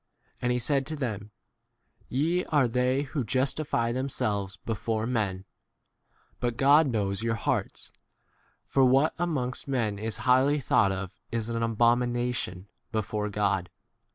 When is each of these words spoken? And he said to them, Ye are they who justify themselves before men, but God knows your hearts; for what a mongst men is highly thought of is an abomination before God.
And 0.41 0.51
he 0.51 0.57
said 0.57 0.87
to 0.87 0.95
them, 0.95 1.29
Ye 2.09 2.43
are 2.45 2.67
they 2.67 3.03
who 3.03 3.23
justify 3.23 3.91
themselves 3.91 4.57
before 4.65 5.05
men, 5.05 5.45
but 6.39 6.57
God 6.57 6.87
knows 6.87 7.21
your 7.21 7.35
hearts; 7.35 7.91
for 8.65 8.83
what 8.83 9.13
a 9.19 9.27
mongst 9.27 9.67
men 9.67 9.99
is 9.99 10.17
highly 10.25 10.59
thought 10.59 10.91
of 10.91 11.11
is 11.31 11.49
an 11.49 11.61
abomination 11.61 12.67
before 12.91 13.29
God. 13.29 13.69